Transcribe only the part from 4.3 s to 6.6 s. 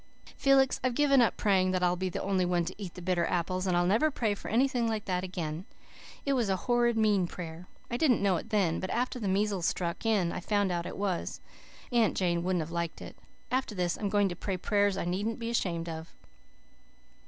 for anything like that again. It was a